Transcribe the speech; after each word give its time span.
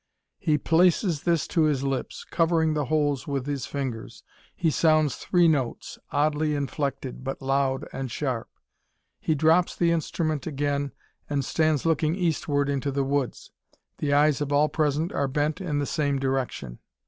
He 0.39 0.57
places 0.57 1.21
this 1.21 1.47
to 1.49 1.65
his 1.65 1.83
lips, 1.83 2.23
covering 2.23 2.73
the 2.73 2.85
holes, 2.85 3.27
with 3.27 3.45
his 3.45 3.67
fingers. 3.67 4.23
He 4.55 4.71
sounds 4.71 5.15
three 5.15 5.47
notes, 5.47 5.99
oddly 6.09 6.55
inflected, 6.55 7.23
but 7.23 7.39
loud 7.39 7.87
and 7.93 8.09
sharp. 8.09 8.49
He 9.19 9.35
drops 9.35 9.75
the 9.75 9.91
instrument 9.91 10.47
again, 10.47 10.91
and 11.29 11.45
stands 11.45 11.85
looking 11.85 12.15
eastward 12.15 12.67
into 12.67 12.89
the 12.89 13.03
woods. 13.05 13.51
The 13.99 14.11
eyes 14.11 14.41
of 14.41 14.51
all 14.51 14.69
present 14.69 15.13
are 15.13 15.27
bent 15.27 15.61
in 15.61 15.77
the 15.77 15.85
same 15.85 16.17
direction. 16.17 16.79